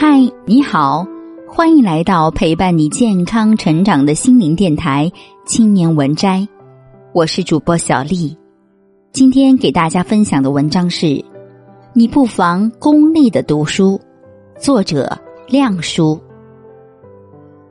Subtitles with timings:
[0.00, 1.04] 嗨，你好，
[1.48, 5.10] 欢迎来到陪伴你健康成长的心灵电台
[5.44, 6.38] 《青年文摘》，
[7.12, 8.38] 我是主播小丽。
[9.10, 11.06] 今天给大家分享的文章是
[11.94, 14.00] 《你不妨功利的读书》，
[14.62, 16.16] 作者亮叔。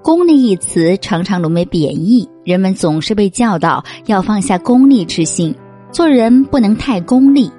[0.00, 5.52] 功利一词常常沦为贬义，人们总是被教导要放下功利之心，
[5.90, 7.50] 做人不能太功利。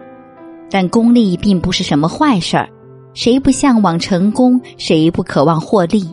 [0.71, 2.70] 但功利并不是什么坏事儿。
[3.14, 4.59] 谁不向往成功？
[4.77, 6.03] 谁不渴望获利？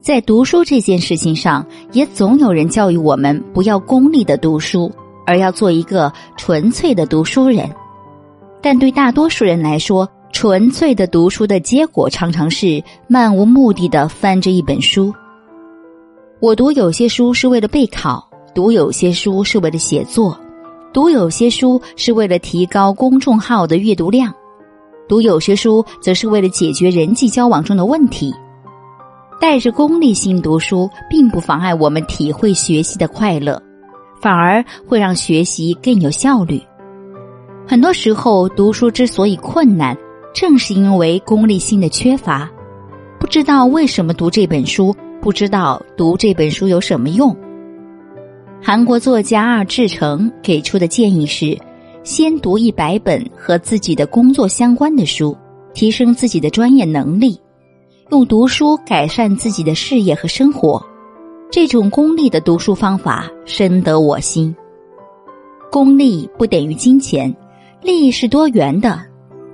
[0.00, 4.90] 在读书这件事情上，也总有人教育我们不要功利的读书，
[5.26, 7.70] 而要做一个纯粹的读书人。
[8.62, 15.12] 但对大多数人来说，纯粹的读书的结果常常是漫无目的的翻着一本书。
[16.40, 20.38] 我读有些书是为了备考，读有些书是为了写作，
[20.92, 24.34] 读有些书是为了提高公众号的阅读量。
[25.08, 28.32] 读有些书，则是为了解决人际交往中的问题。
[29.40, 33.60] 带着功利心读书，并不妨碍我们体会学习的快乐，
[34.20, 36.60] 反而会让学习更有效率。
[37.66, 39.96] 很多时候，读书之所以困难，
[40.34, 42.50] 正是因为功利心的缺乏。
[43.20, 47.36] 不知道为什么读这本书，不知道读这本书有什么用。
[48.62, 51.58] 韩国作家二志成给出的建议是。
[52.04, 55.34] 先读一百本和自己的工作相关的书，
[55.72, 57.40] 提升自己的专业能力，
[58.10, 60.84] 用读书改善自己的事业和生活。
[61.50, 64.54] 这种功利的读书方法深得我心。
[65.72, 67.34] 功利不等于金钱，
[67.80, 69.00] 利益是多元的。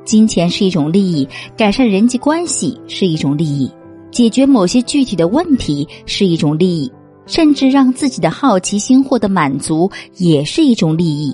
[0.05, 3.71] 金钱是一种利益，改善人际关系是一种利益，
[4.11, 6.91] 解决某些具体的问题是一种利益，
[7.27, 11.33] 甚至让自己的好奇心获得满足也是一种利益。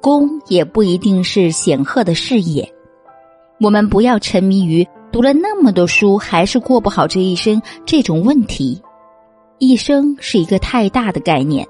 [0.00, 2.66] 功也不一定是显赫的事业，
[3.60, 8.80] 我们不要沉迷于读了那么多书还是过不好这一生这种问题。
[9.58, 11.66] 一生是一个太大的概念，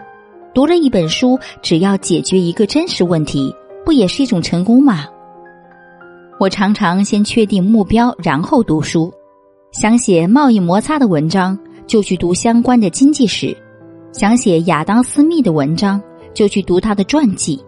[0.55, 3.53] 读了一本书，只要解决一个真实问题，
[3.85, 5.07] 不也是一种成功吗？
[6.39, 9.13] 我常常先确定目标，然后读书。
[9.73, 13.53] 想写贸易摩擦的文章，就去读相关的经济史；
[14.13, 16.01] 想写亚当·斯密的文章，
[16.33, 17.61] 就去读他的传记。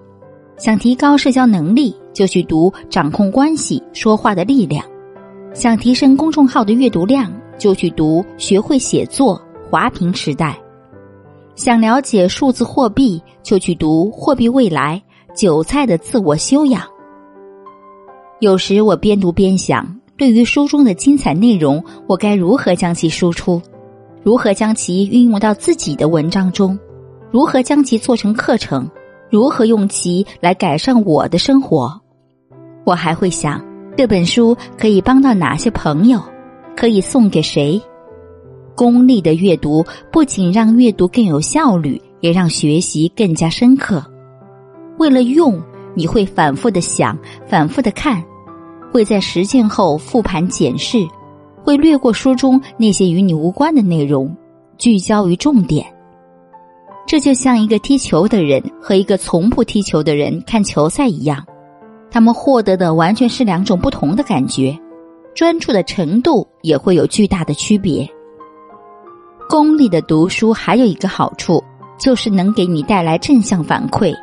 [0.59, 4.85] 想提高社交能力，就去读《掌控关系：说话的力量》；
[5.55, 10.51] 想提升公众号的阅读量，就去读《学会写作：华平时代》；
[11.57, 15.03] 想了解数字货币，就去读《货币未来：
[15.35, 16.83] 韭菜的自我修养》。
[18.39, 23.61] 有时我边读边想，对于书中的精彩内容，我该如何将其输出？
[24.23, 26.79] 如何将其运用到自己的文章中？
[27.33, 28.89] 如何将其做成课程？
[29.33, 31.99] 如何用其来改善我的生活？
[32.85, 33.65] 我还会想，
[33.97, 36.21] 这本书可以帮到哪些朋友？
[36.77, 37.81] 可以送给谁？
[38.77, 39.83] 功利的阅读
[40.13, 44.05] 不仅让阅读更有效率，也让学习更加深刻。
[44.99, 45.59] 为了用，
[45.95, 48.23] 你会反复的想，反复的看，
[48.93, 50.99] 会在实践后复盘检视，
[51.65, 54.37] 会略过书中那些与你无关的内容，
[54.77, 55.87] 聚焦于重点。
[57.07, 61.45] 这就像一个踢球的人和一个从不踢球的人看球赛一样，
[62.11, 64.79] 他们获得的完全是两种不同的感觉，
[65.35, 68.09] 专注的程度也会有巨大的区别。
[69.49, 71.63] 功利的读书还有一个好处，
[71.99, 74.15] 就是能给你带来正向反馈。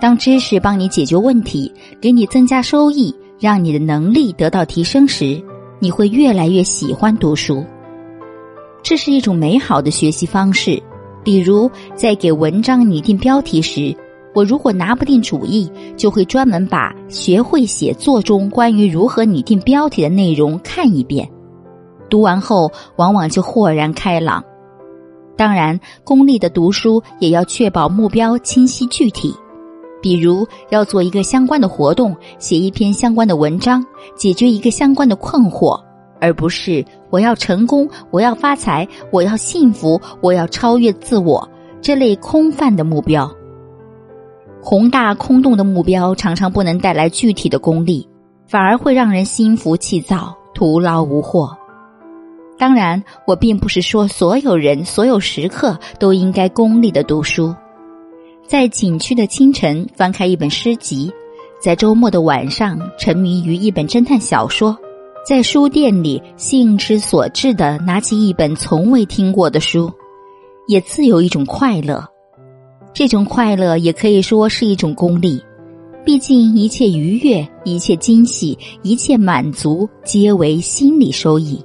[0.00, 5.42] 当知识帮你解决问题，给你增加收益，让你的能力得到提升时，
[5.80, 7.64] 你会越来越喜欢读书。
[8.82, 10.80] 这是一种美好的学习方式。
[11.22, 13.94] 比如，在给文章拟定标题时，
[14.34, 21.28] 我如果拿不定主意，就会专门把《学会写作》中关于如何拟定标题的内容看一遍。
[22.08, 24.42] 读完后，往往就豁然开朗。
[25.36, 29.34] 当然，功利的读书也要确保目标清晰具体。
[30.02, 33.84] 比如，要做一个相关的活动，写一篇相关的文章，
[34.16, 35.78] 解决一个相关的困惑。
[36.20, 41.48] 而不是我要成功，我要发财，我要幸福，我要超越自我
[41.80, 43.30] 这类空泛的目标。
[44.62, 48.06] 宏大空洞的目标常常不能带来具体的功利，
[48.46, 51.56] 反而会让人心浮气躁、徒劳无获。
[52.58, 57.54] 当然，我并不是说所有人、所有时刻都应该功利的读书。
[58.46, 61.10] 在景区的清晨翻开一本诗集，
[61.58, 64.76] 在周末的晚上沉迷于一本侦探小说。
[65.22, 69.92] 在书店里，兴之所至的拿起一本从未听过的书，
[70.66, 72.02] 也自有一种快乐。
[72.92, 75.40] 这种快乐也可以说是一种功利，
[76.04, 81.62] 毕竟一切愉悦、一切惊喜、一切满足，皆为心理收益。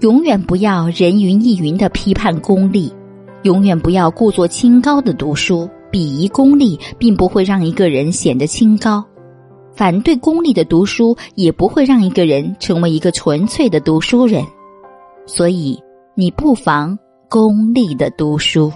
[0.00, 2.92] 永远不要人云亦云的批判功利，
[3.44, 5.68] 永远不要故作清高的读书。
[5.92, 9.02] 鄙夷功利，并不会让一个人显得清高；
[9.72, 14.44] 反对功利的读书，也不会让一个人成为一个纯粹的读书人。
[15.26, 15.78] 所以，
[16.14, 18.72] 你不妨功利的读书。